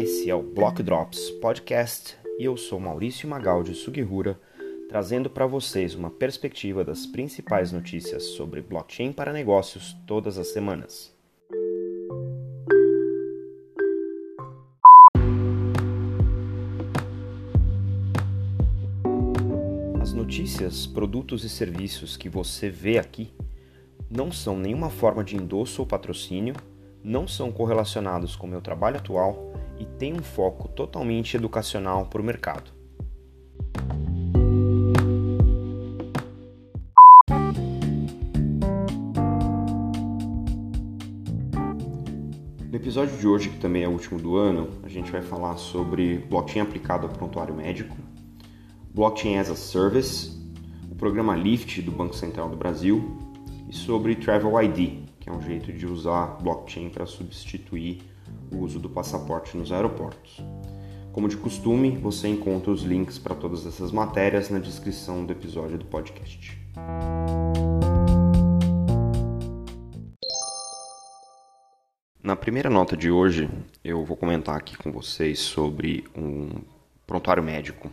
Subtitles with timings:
[0.00, 4.40] Esse é o Block Drops Podcast e eu sou Maurício Magaldi Sugihura,
[4.88, 11.12] trazendo para vocês uma perspectiva das principais notícias sobre blockchain para negócios todas as semanas.
[20.00, 23.32] As notícias, produtos e serviços que você vê aqui
[24.08, 26.54] não são nenhuma forma de endosso ou patrocínio,
[27.02, 32.24] não são correlacionados com meu trabalho atual e têm um foco totalmente educacional para o
[32.24, 32.78] mercado.
[42.70, 45.56] No episódio de hoje, que também é o último do ano, a gente vai falar
[45.56, 47.96] sobre blockchain aplicado ao prontuário médico,
[48.94, 50.36] blockchain as a service,
[50.90, 53.16] o programa Lift do Banco Central do Brasil
[53.68, 58.02] e sobre Travel ID, que é um jeito de usar blockchain para substituir
[58.52, 60.42] o uso do passaporte nos aeroportos.
[61.12, 65.76] Como de costume, você encontra os links para todas essas matérias na descrição do episódio
[65.76, 66.56] do podcast.
[72.22, 73.48] Na primeira nota de hoje,
[73.82, 76.50] eu vou comentar aqui com vocês sobre um
[77.06, 77.90] prontuário médico.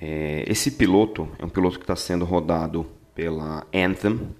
[0.00, 4.30] É, esse piloto é um piloto que está sendo rodado pela Anthem,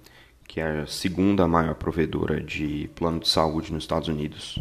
[0.47, 4.59] que é a segunda maior provedora de plano de saúde nos Estados Unidos.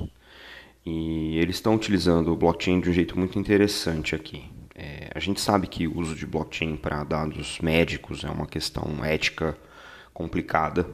[0.91, 4.51] E eles estão utilizando o blockchain de um jeito muito interessante aqui.
[4.75, 9.05] É, a gente sabe que o uso de blockchain para dados médicos é uma questão
[9.05, 9.55] ética
[10.15, 10.89] complicada,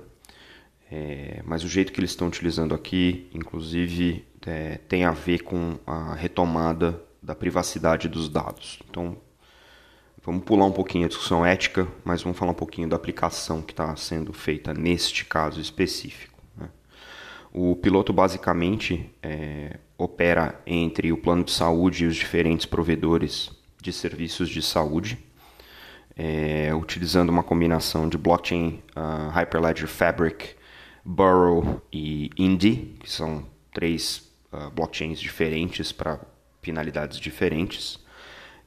[0.90, 5.78] é, mas o jeito que eles estão utilizando aqui, inclusive, é, tem a ver com
[5.86, 8.80] a retomada da privacidade dos dados.
[8.90, 9.16] Então,
[10.26, 13.74] Vamos pular um pouquinho a discussão ética, mas vamos falar um pouquinho da aplicação que
[13.74, 16.33] está sendo feita neste caso específico.
[17.56, 23.48] O piloto basicamente é, opera entre o plano de saúde e os diferentes provedores
[23.80, 25.24] de serviços de saúde,
[26.16, 30.56] é, utilizando uma combinação de blockchain uh, Hyperledger Fabric,
[31.04, 36.20] Burrow e Indy, que são três uh, blockchains diferentes para
[36.60, 38.00] finalidades diferentes.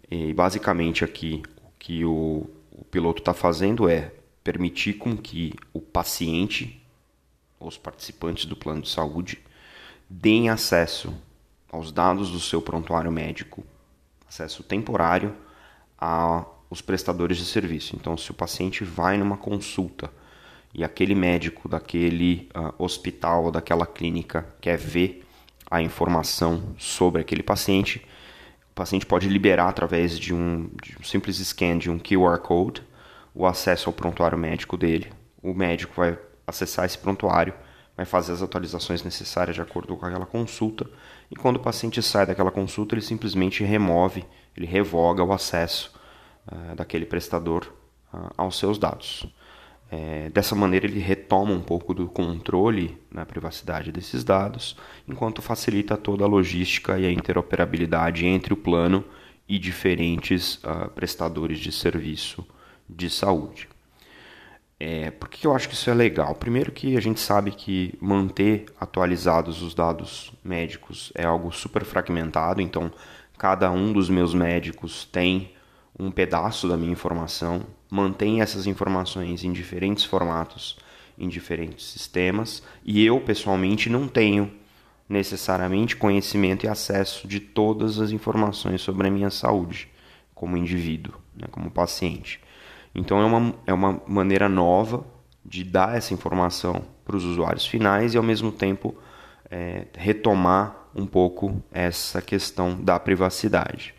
[0.10, 4.14] E basicamente aqui o que o, o piloto está fazendo é
[4.46, 6.82] permitir com que o paciente,
[7.60, 9.40] os participantes do plano de saúde,
[10.10, 11.14] deem acesso
[11.72, 13.64] aos dados do seu prontuário médico,
[14.28, 15.36] acesso temporário
[15.98, 17.96] aos prestadores de serviço.
[17.96, 20.12] Então, se o paciente vai numa consulta
[20.74, 25.26] e aquele médico daquele uh, hospital ou daquela clínica quer ver
[25.70, 28.06] a informação sobre aquele paciente,
[28.78, 32.84] paciente pode liberar através de um, de um simples scan de um QR Code
[33.34, 35.12] o acesso ao prontuário médico dele.
[35.42, 37.54] O médico vai acessar esse prontuário,
[37.96, 40.90] vai fazer as atualizações necessárias de acordo com aquela consulta,
[41.30, 44.26] e quando o paciente sai daquela consulta, ele simplesmente remove,
[44.56, 45.94] ele revoga o acesso
[46.48, 47.68] uh, daquele prestador
[48.14, 49.28] uh, aos seus dados.
[49.90, 54.76] É, dessa maneira, ele retoma um pouco do controle na privacidade desses dados,
[55.08, 59.04] enquanto facilita toda a logística e a interoperabilidade entre o plano
[59.48, 62.46] e diferentes uh, prestadores de serviço
[62.88, 63.70] de saúde.
[64.80, 66.36] É, por que eu acho que isso é legal?
[66.36, 72.62] Primeiro que a gente sabe que manter atualizados os dados médicos é algo super fragmentado,
[72.62, 72.92] então
[73.38, 75.52] cada um dos meus médicos tem
[75.98, 80.78] um pedaço da minha informação, mantém essas informações em diferentes formatos,
[81.18, 84.52] em diferentes sistemas, e eu pessoalmente não tenho
[85.10, 89.90] necessariamente conhecimento e acesso de todas as informações sobre a minha saúde
[90.36, 92.40] como indivíduo, né, como paciente.
[92.94, 95.06] Então é uma, é uma maneira nova
[95.46, 98.96] de dar essa informação para os usuários finais e ao mesmo tempo
[99.50, 103.94] é, retomar um pouco essa questão da privacidade.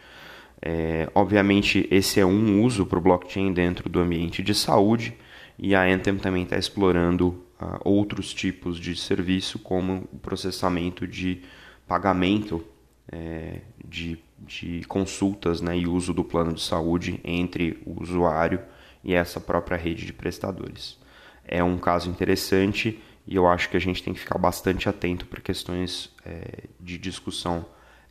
[0.61, 5.17] É, obviamente, esse é um uso para o blockchain dentro do ambiente de saúde
[5.59, 7.29] e a Anthem também está explorando
[7.61, 11.43] uh, outros tipos de serviço, como o processamento de
[11.87, 12.65] pagamento
[13.11, 18.61] é, de, de consultas né, e uso do plano de saúde entre o usuário
[19.09, 20.99] e essa própria rede de prestadores.
[21.43, 25.25] É um caso interessante e eu acho que a gente tem que ficar bastante atento
[25.25, 27.65] para questões é, de discussão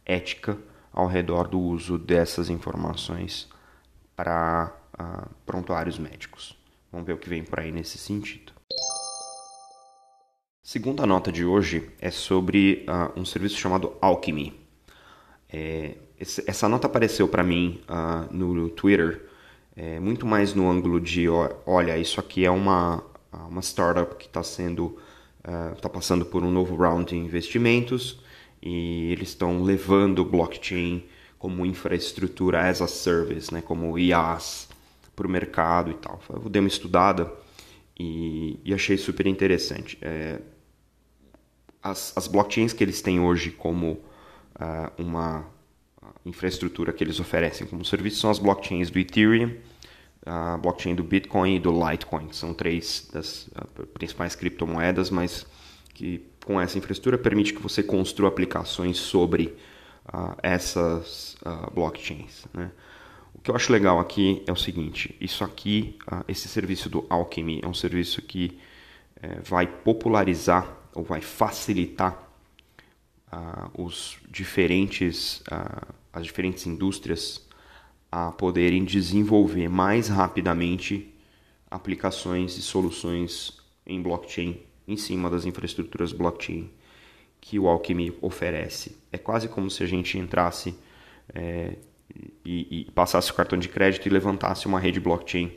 [0.03, 0.57] ética
[0.91, 3.47] ao redor do uso dessas informações
[4.15, 6.57] para uh, prontuários médicos.
[6.91, 8.51] Vamos ver o que vem por aí nesse sentido.
[10.63, 14.59] Segunda nota de hoje é sobre uh, um serviço chamado Alchemy.
[15.47, 19.26] É, essa nota apareceu para mim uh, no Twitter
[19.77, 21.29] é, muito mais no ângulo de
[21.65, 23.03] olha isso aqui é uma
[23.49, 24.97] uma startup que está sendo
[25.75, 28.19] está passando por um novo round de investimentos
[28.61, 31.05] e eles estão levando blockchain
[31.37, 34.67] como infraestrutura as a service, né, como IaaS
[35.15, 36.19] para o mercado e tal.
[36.29, 37.31] Eu dei uma estudada
[37.99, 39.97] e, e achei super interessante.
[40.01, 40.39] É,
[41.81, 43.93] as, as, blockchains que eles têm hoje como
[44.55, 45.45] uh, uma
[46.27, 49.55] infraestrutura que eles oferecem como serviço são as blockchains do Ethereum,
[50.25, 52.29] a blockchain do Bitcoin e do Litecoin.
[52.31, 55.45] São três das uh, principais criptomoedas, mas
[55.93, 59.57] que com essa infraestrutura permite que você construa aplicações sobre
[60.13, 62.45] uh, essas uh, blockchains.
[62.53, 62.71] Né?
[63.33, 67.05] O que eu acho legal aqui é o seguinte: isso aqui, uh, esse serviço do
[67.09, 68.59] Alchemy, é um serviço que
[69.21, 72.25] eh, vai popularizar ou vai facilitar
[73.77, 75.43] os diferentes,
[76.17, 77.47] as diferentes indústrias
[78.11, 81.13] a poderem desenvolver mais rapidamente
[81.69, 86.71] aplicações e soluções em blockchain em cima das infraestruturas blockchain
[87.39, 88.97] que o Alchemy oferece.
[89.11, 90.75] É quase como se a gente entrasse
[91.35, 91.75] é,
[92.43, 95.51] e, e, passasse o cartão de crédito e levantasse uma rede blockchain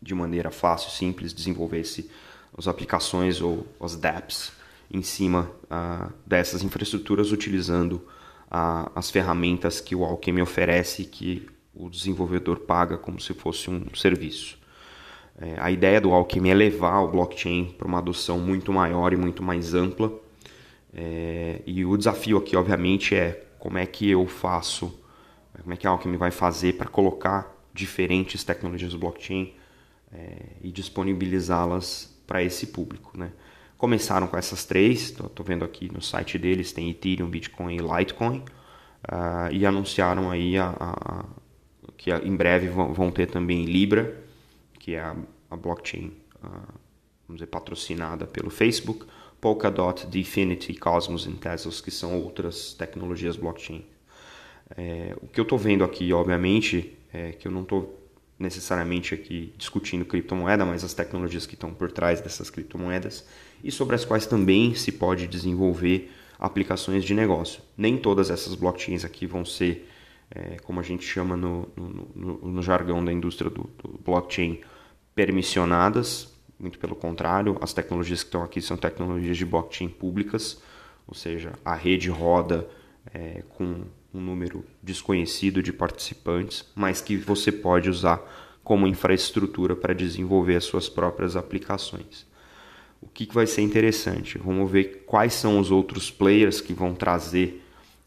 [0.00, 2.10] de maneira fácil, simples, desenvolvesse
[2.58, 4.52] as aplicações ou as dApps
[4.90, 8.04] em cima uh, dessas infraestruturas utilizando
[8.52, 13.94] uh, as ferramentas que o Alchemy oferece que o desenvolvedor paga como se fosse um
[13.94, 14.58] serviço.
[15.38, 19.16] É, a ideia do Alchemy é levar o blockchain para uma adoção muito maior e
[19.16, 20.12] muito mais ampla.
[20.92, 25.00] É, e o desafio aqui, obviamente, é como é que eu faço,
[25.62, 29.54] como é que a Alchemy vai fazer para colocar diferentes tecnologias do blockchain
[30.12, 33.16] é, e disponibilizá-las para esse público.
[33.16, 33.32] Né?
[33.82, 38.38] Começaram com essas três, estou vendo aqui no site deles, tem Ethereum, Bitcoin e Litecoin,
[38.38, 41.24] uh, e anunciaram aí a, a, a,
[41.96, 44.22] que em breve vão, vão ter também Libra,
[44.78, 45.16] que é a,
[45.50, 46.12] a blockchain,
[46.44, 46.48] uh,
[47.26, 49.04] vamos dizer, patrocinada pelo Facebook,
[49.40, 53.84] Polkadot, Definity, Cosmos e Tezos, que são outras tecnologias blockchain.
[54.76, 57.98] É, o que eu estou vendo aqui, obviamente, é que eu não estou
[58.38, 63.26] necessariamente aqui discutindo criptomoeda, mas as tecnologias que estão por trás dessas criptomoedas
[63.62, 67.62] e sobre as quais também se pode desenvolver aplicações de negócio.
[67.76, 69.88] Nem todas essas blockchains aqui vão ser,
[70.30, 74.60] é, como a gente chama no, no, no, no jargão da indústria do, do blockchain,
[75.14, 80.62] permissionadas, muito pelo contrário, as tecnologias que estão aqui são tecnologias de blockchain públicas,
[81.06, 82.68] ou seja, a rede roda
[83.12, 88.20] é, com um número desconhecido de participantes, mas que você pode usar
[88.62, 92.26] como infraestrutura para desenvolver as suas próprias aplicações.
[93.02, 94.38] O que, que vai ser interessante?
[94.38, 97.62] Vamos ver quais são os outros players que vão trazer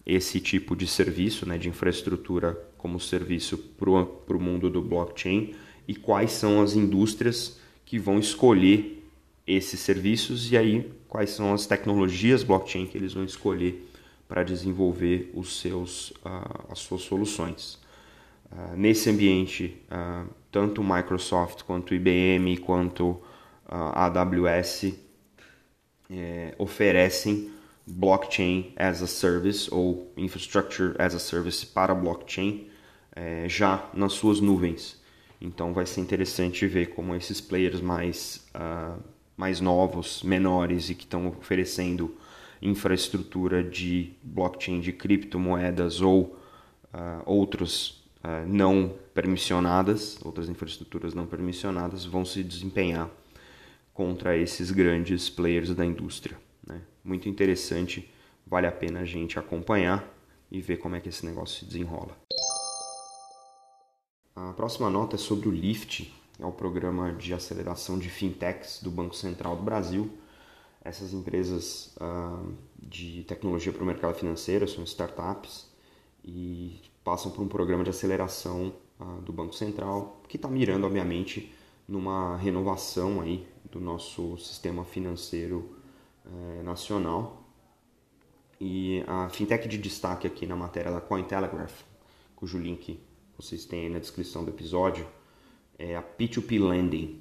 [0.06, 5.54] esse tipo de serviço, né, de infraestrutura como serviço para o mundo do blockchain
[5.88, 9.04] e quais são as indústrias que vão escolher
[9.46, 13.90] esses serviços e aí quais são as tecnologias blockchain que eles vão escolher
[14.28, 17.80] para desenvolver os seus, uh, as suas soluções.
[18.52, 23.20] Uh, nesse ambiente, uh, tanto Microsoft quanto IBM quanto
[23.68, 24.94] a AWS
[26.10, 27.52] eh, oferecem
[27.88, 32.68] blockchain as a service ou infrastructure as a service para blockchain
[33.16, 35.00] eh, já nas suas nuvens.
[35.40, 39.00] Então vai ser interessante ver como esses players mais, uh,
[39.38, 42.16] mais novos, menores e que estão oferecendo
[42.62, 46.40] infraestrutura de blockchain de criptomoedas ou
[46.94, 53.10] uh, outros uh, não permissionadas, outras infraestruturas não permissionadas vão se desempenhar
[53.96, 56.38] contra esses grandes players da indústria.
[56.68, 56.82] Né?
[57.02, 58.14] Muito interessante,
[58.46, 60.06] vale a pena a gente acompanhar
[60.52, 62.16] e ver como é que esse negócio se desenrola.
[64.36, 68.92] A próxima nota é sobre o LIFT, é o programa de aceleração de fintechs do
[68.92, 70.12] Banco Central do Brasil.
[70.84, 75.68] Essas empresas uh, de tecnologia para o mercado financeiro são startups
[76.22, 81.50] e passam por um programa de aceleração uh, do Banco Central que está mirando, obviamente,
[81.88, 85.78] numa renovação aí do nosso sistema financeiro
[86.26, 87.44] uh, nacional.
[88.60, 91.82] E a fintech de destaque aqui na matéria da Cointelegraph,
[92.36, 93.00] cujo link
[93.38, 95.06] vocês têm aí na descrição do episódio,
[95.78, 97.20] é a P2P Lending,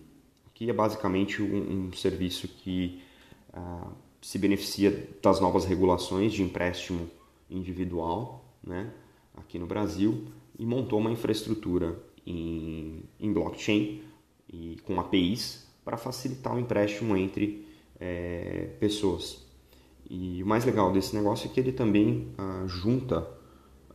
[0.55, 3.03] que é basicamente um, um serviço que
[3.53, 3.91] uh,
[4.23, 7.11] se beneficia das novas regulações de empréstimo
[7.51, 8.93] individual né,
[9.37, 10.29] aqui no Brasil
[10.59, 14.03] e montou uma infraestrutura em, em blockchain
[14.49, 17.67] e com APIs para facilitar o empréstimo entre
[18.01, 19.45] é, pessoas.
[20.09, 23.27] E o mais legal desse negócio é que ele também uh, junta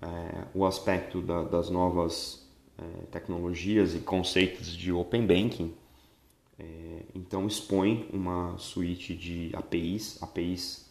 [0.01, 5.73] é, o aspecto da, das novas é, tecnologias e conceitos de Open Banking.
[6.57, 10.89] É, então expõe uma suíte de APIs, APIs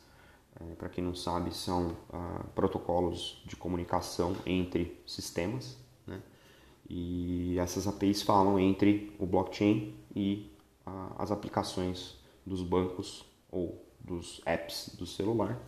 [0.61, 5.77] É, Para quem não sabe, são ah, protocolos de comunicação entre sistemas.
[6.89, 10.51] E essas APIs falam entre o blockchain e
[10.87, 12.17] ah, as aplicações
[12.47, 15.61] dos bancos ou dos apps do celular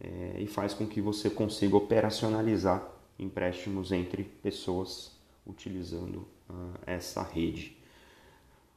[0.00, 2.86] é, e faz com que você consiga operacionalizar
[3.18, 7.76] empréstimos entre pessoas utilizando uh, essa rede.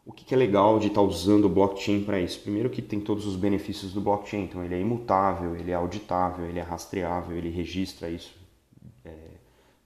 [0.03, 2.39] O que, que é legal de estar tá usando o blockchain para isso?
[2.39, 6.45] Primeiro que tem todos os benefícios do blockchain, então ele é imutável, ele é auditável,
[6.45, 8.40] ele é rastreável, ele registra isso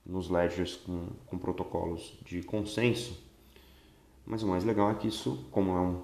[0.06, 3.22] nos ledgers com, com protocolos de consenso.
[4.24, 6.02] Mas o mais legal é que isso, como é um,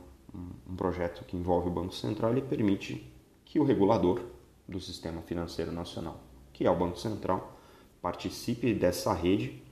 [0.68, 3.10] um projeto que envolve o Banco Central, ele permite
[3.44, 4.20] que o regulador
[4.68, 6.20] do Sistema Financeiro Nacional,
[6.52, 7.58] que é o Banco Central,
[8.00, 9.62] participe dessa rede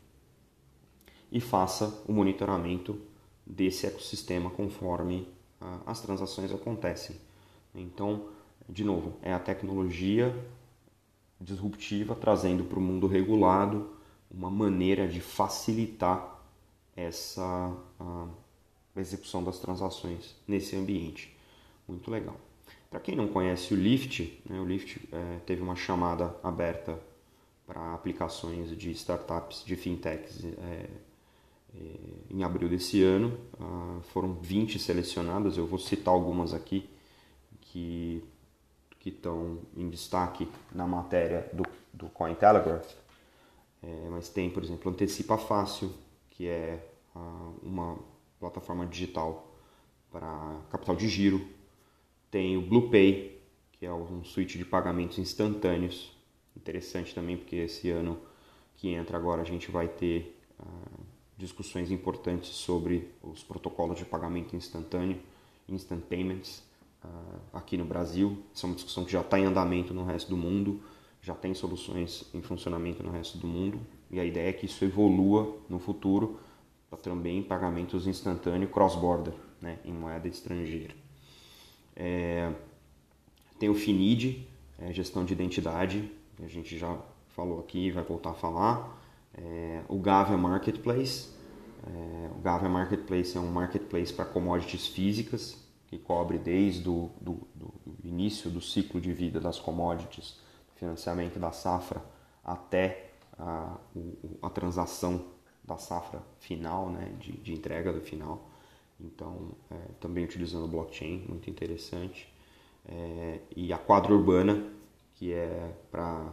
[1.33, 3.01] e faça o monitoramento
[3.47, 5.27] desse ecossistema conforme
[5.61, 7.17] ah, as transações acontecem.
[7.75, 8.29] Então,
[8.69, 10.35] de novo, é a tecnologia
[11.41, 14.00] disruptiva trazendo para o mundo regulado
[14.31, 16.41] uma maneira de facilitar
[16.97, 18.29] essa ah,
[18.97, 21.37] execução das transações nesse ambiente.
[21.89, 22.37] Muito legal.
[22.91, 26.99] Para quem não conhece o Lyft, né, o Lyft é, teve uma chamada aberta
[27.67, 30.87] para aplicações de startups, de fintechs, é,
[31.73, 31.97] é,
[32.31, 33.39] em abril desse ano.
[33.61, 36.89] Ah, foram 20 selecionadas, eu vou citar algumas aqui
[37.61, 38.23] que
[39.01, 42.87] que estão em destaque na matéria do, do Cointelegraph.
[43.83, 45.93] É, mas tem, por exemplo, Antecipa Fácil,
[46.31, 47.99] que é ah, uma
[48.39, 49.55] plataforma digital
[50.11, 51.47] para capital de giro
[52.31, 53.41] tem o BluePay,
[53.73, 56.13] que é um suíte de pagamentos instantâneos.
[56.57, 58.19] Interessante também, porque esse ano
[58.77, 61.01] que entra agora a gente vai ter uh,
[61.37, 65.21] discussões importantes sobre os protocolos de pagamento instantâneo,
[65.69, 66.63] instant payments,
[67.05, 68.39] uh, aqui no Brasil.
[68.55, 70.81] Essa é uma discussão que já está em andamento no resto do mundo,
[71.23, 73.81] já tem soluções em funcionamento no resto do mundo.
[74.11, 76.41] E a ideia é que isso evolua no futuro
[76.89, 80.95] para também pagamentos instantâneos cross-border, né, em moeda estrangeira.
[81.95, 82.53] É,
[83.59, 84.49] tem o FINID,
[84.79, 86.99] é, gestão de identidade, que a gente já
[87.29, 89.01] falou aqui vai voltar a falar.
[89.35, 91.29] É, o Gavia Marketplace.
[91.87, 97.41] É, o Gavia Marketplace é um marketplace para commodities físicas, que cobre desde o do,
[97.55, 97.73] do
[98.05, 100.39] início do ciclo de vida das commodities,
[100.81, 102.03] financiamento da safra,
[102.43, 103.77] até a,
[104.43, 105.27] a transação
[105.63, 108.51] da safra final, né, de, de entrega do final.
[108.99, 112.33] Então, é, também utilizando blockchain, muito interessante.
[112.89, 114.67] É, e a quadra urbana,
[115.15, 116.33] que é para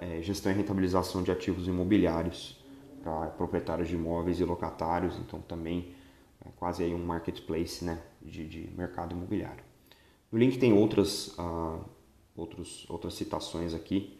[0.00, 2.58] é, gestão e rentabilização de ativos imobiliários
[3.02, 5.94] para proprietários de imóveis e locatários, então também
[6.44, 9.62] é quase aí um marketplace né, de, de mercado imobiliário.
[10.30, 11.80] No link tem outras, uh,
[12.38, 14.16] outros, outras citações aqui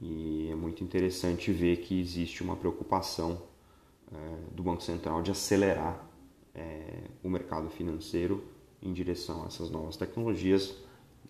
[0.00, 3.42] e é muito interessante ver que existe uma preocupação
[4.10, 6.04] uh, do Banco Central de acelerar
[6.54, 8.44] é, o mercado financeiro
[8.82, 10.74] em direção a essas novas tecnologias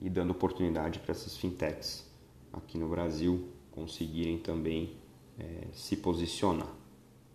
[0.01, 2.11] e dando oportunidade para essas fintechs
[2.53, 4.97] aqui no Brasil conseguirem também
[5.39, 6.73] é, se posicionar.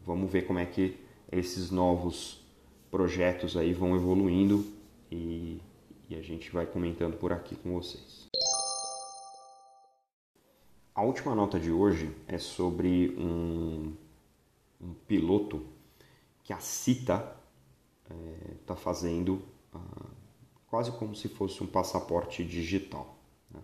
[0.05, 0.97] Vamos ver como é que
[1.31, 2.41] esses novos
[2.89, 4.65] projetos aí vão evoluindo
[5.11, 5.61] e,
[6.09, 8.27] e a gente vai comentando por aqui com vocês.
[10.97, 13.93] A última nota de hoje é sobre um,
[14.81, 15.63] um piloto
[16.43, 17.37] que a CITA
[18.59, 20.07] está é, fazendo ah,
[20.65, 23.15] quase como se fosse um passaporte digital.
[23.51, 23.59] Né?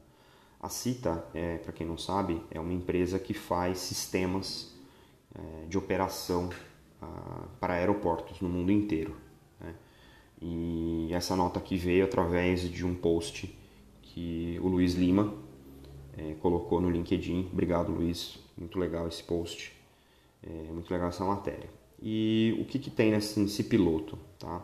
[0.60, 4.72] A Cita, é, para quem não sabe, é uma empresa que faz sistemas
[5.34, 6.52] é, de operação
[7.02, 9.16] ah, para aeroportos no mundo inteiro.
[9.60, 9.74] Né?
[10.40, 13.58] E essa nota aqui veio através de um post
[14.04, 15.34] que o Luiz Lima
[16.17, 17.50] é, colocou no LinkedIn.
[17.51, 18.39] Obrigado, Luiz.
[18.58, 19.74] Muito legal esse post.
[20.46, 21.70] É muito legal essa matéria.
[22.01, 24.17] E o que, que tem nesse, nesse piloto?
[24.38, 24.62] Tá?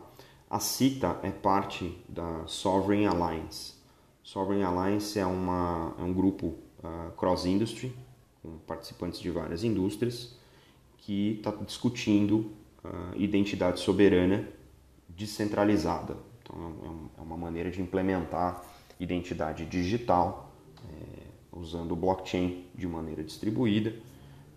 [0.48, 3.74] A CITA é parte da Sovereign Alliance.
[4.22, 6.54] Sovereign Alliance é, uma, é um grupo
[6.84, 7.94] uh, cross-industry,
[8.42, 10.36] com participantes de várias indústrias,
[10.98, 12.52] que está discutindo
[12.84, 14.46] uh, identidade soberana
[15.08, 16.16] descentralizada.
[16.42, 18.64] Então, é, é, uma maneira de implementar
[18.98, 20.52] identidade digital
[20.84, 21.19] é,
[21.52, 23.94] usando o blockchain de maneira distribuída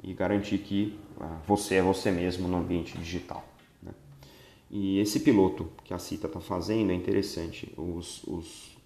[0.01, 3.43] e garantir que ah, você é você mesmo no ambiente digital.
[3.81, 3.91] Né?
[4.69, 7.73] E esse piloto que a CITA está fazendo é interessante.
[7.77, 8.77] Os, os,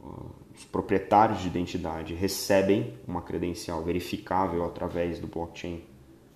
[0.00, 5.82] uh, os, proprietários de identidade recebem uma credencial verificável através do blockchain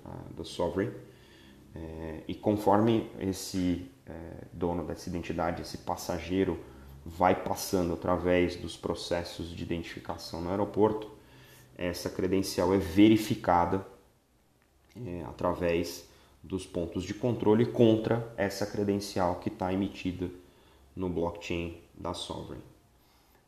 [0.02, 0.92] tá, da Sovereign.
[1.74, 4.12] É, e conforme esse é,
[4.52, 6.58] dono dessa identidade, esse passageiro,
[7.04, 11.10] vai passando através dos processos de identificação no aeroporto,
[11.76, 13.86] essa credencial é verificada
[14.96, 16.08] é, através
[16.42, 20.30] dos pontos de controle contra essa credencial que está emitida
[20.94, 22.62] no blockchain da Sovereign.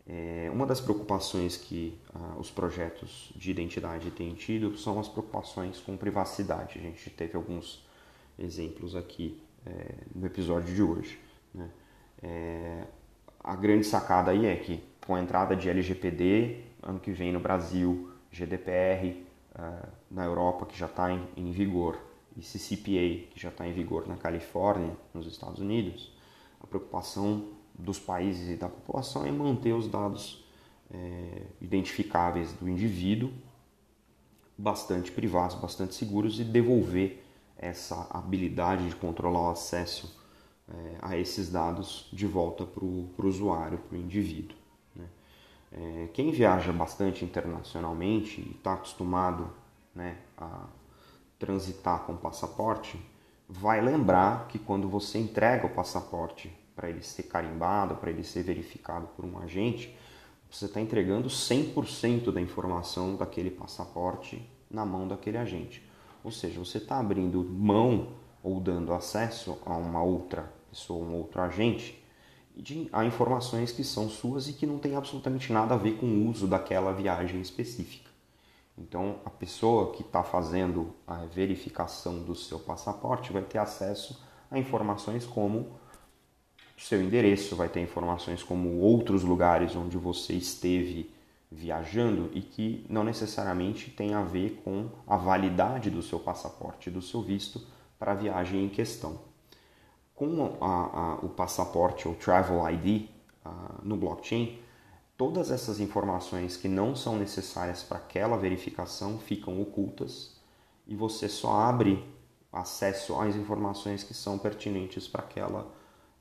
[0.08, 5.80] É, uma das preocupações que ah, os projetos de identidade têm tido são as preocupações
[5.80, 6.78] com privacidade.
[6.78, 7.84] A gente teve alguns
[8.38, 11.18] exemplos aqui é, no episódio de hoje.
[11.52, 11.68] Né?
[13.46, 17.38] A grande sacada aí é que com a entrada de LGPD, ano que vem no
[17.38, 19.24] Brasil, GDPR
[19.54, 21.96] ah, na Europa, que já está em, em vigor,
[22.36, 26.12] e CCPA, que já está em vigor na Califórnia, nos Estados Unidos,
[26.60, 30.44] a preocupação dos países e da população é manter os dados
[30.92, 33.30] é, identificáveis do indivíduo
[34.58, 37.24] bastante privados, bastante seguros e devolver
[37.56, 40.25] essa habilidade de controlar o acesso
[40.68, 44.56] é, a esses dados de volta para o usuário, para o indivíduo.
[44.94, 45.04] Né?
[45.72, 49.50] É, quem viaja bastante internacionalmente e está acostumado
[49.94, 50.66] né, a
[51.38, 53.00] transitar com passaporte,
[53.48, 58.42] vai lembrar que quando você entrega o passaporte para ele ser carimbado, para ele ser
[58.42, 59.96] verificado por um agente,
[60.50, 65.82] você está entregando 100% da informação daquele passaporte na mão daquele agente.
[66.24, 71.40] Ou seja, você está abrindo mão ou dando acesso a uma outra pessoa, um outro
[71.40, 71.98] agente,
[72.54, 76.06] de, a informações que são suas e que não tem absolutamente nada a ver com
[76.06, 78.10] o uso daquela viagem específica.
[78.78, 84.58] Então, a pessoa que está fazendo a verificação do seu passaporte vai ter acesso a
[84.58, 85.66] informações como
[86.76, 91.10] seu endereço, vai ter informações como outros lugares onde você esteve
[91.50, 97.00] viajando e que não necessariamente tem a ver com a validade do seu passaporte, do
[97.00, 97.66] seu visto
[97.98, 99.18] para a viagem em questão.
[100.16, 103.08] Com a, a, o passaporte ou Travel ID
[103.44, 104.58] a, no blockchain,
[105.16, 110.34] todas essas informações que não são necessárias para aquela verificação ficam ocultas
[110.86, 112.04] e você só abre
[112.52, 115.70] acesso às informações que são pertinentes para aquela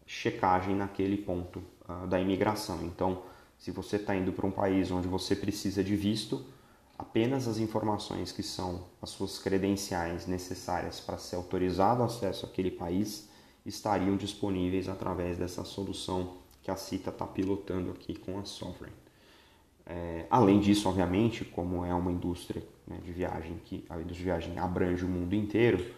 [0.05, 2.83] checagem naquele ponto uh, da imigração.
[2.83, 3.23] Então,
[3.57, 6.45] se você está indo para um país onde você precisa de visto,
[6.97, 13.29] apenas as informações que são as suas credenciais necessárias para ser autorizado acesso àquele país
[13.65, 18.95] estariam disponíveis através dessa solução que a CITA está pilotando aqui com a Sovereign.
[19.85, 24.23] É, além disso, obviamente, como é uma indústria né, de viagem que a indústria de
[24.23, 25.93] viagem abrange o mundo inteiro,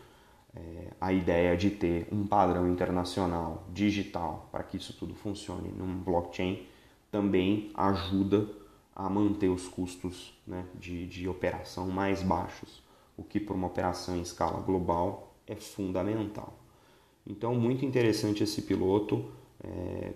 [0.56, 6.00] é, a ideia de ter um padrão internacional digital para que isso tudo funcione num
[6.00, 6.66] blockchain
[7.12, 8.48] também ajuda
[8.96, 12.82] a manter os custos né, de, de operação mais baixos,
[13.16, 16.67] o que para uma operação em escala global é fundamental.
[17.30, 19.26] Então, muito interessante esse piloto.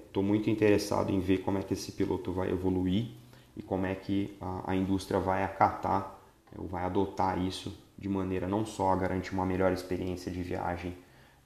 [0.07, 3.11] Estou é, muito interessado em ver como é que esse piloto vai evoluir
[3.57, 6.19] e como é que a, a indústria vai acatar
[6.57, 10.95] ou vai adotar isso de maneira não só a garantir uma melhor experiência de viagem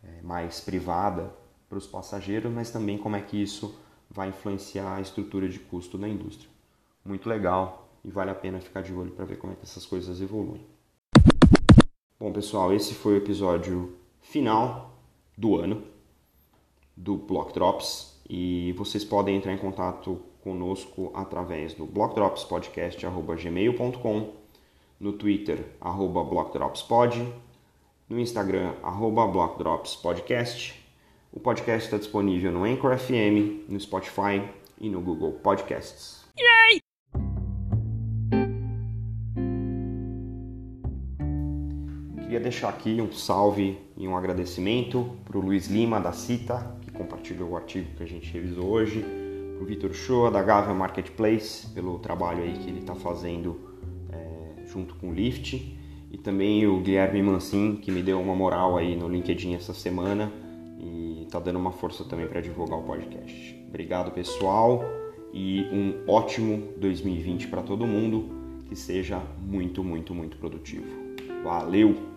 [0.03, 1.33] é, mais privada
[1.67, 3.75] para os passageiros, mas também como é que isso
[4.09, 6.49] vai influenciar a estrutura de custo da indústria.
[7.03, 9.85] Muito legal e vale a pena ficar de olho para ver como é que essas
[9.85, 10.61] coisas evoluem.
[12.19, 14.94] Bom, pessoal, esse foi o episódio final
[15.37, 15.83] do ano
[16.95, 24.45] do Block Drops e vocês podem entrar em contato conosco através do blockdropspodcast.gmail.com
[24.99, 25.65] no Twitter,
[26.23, 27.33] BlockDropsPod,
[28.07, 28.73] no Instagram,
[29.31, 30.85] BlockDropsPodcast.
[31.31, 34.47] O podcast está disponível no Anchor FM, no Spotify
[34.79, 36.24] e no Google Podcasts.
[42.25, 46.89] Queria deixar aqui um salve e um agradecimento para o Luiz Lima, da Cita, que
[46.89, 49.05] compartilhou o artigo que a gente revisou hoje,
[49.53, 53.59] para o Vitor Shoa, da Gávea Marketplace, pelo trabalho aí que ele está fazendo
[54.65, 55.77] junto com o Lift
[56.11, 60.31] e também o Guilherme Mancin, que me deu uma moral aí no LinkedIn essa semana
[60.79, 63.63] e tá dando uma força também para divulgar o podcast.
[63.69, 64.83] Obrigado, pessoal,
[65.31, 70.87] e um ótimo 2020 para todo mundo, que seja muito, muito, muito produtivo.
[71.43, 72.14] Valeu!